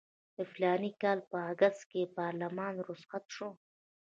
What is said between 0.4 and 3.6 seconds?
فلاني کال په اګست کې پارلمان رخصت شو.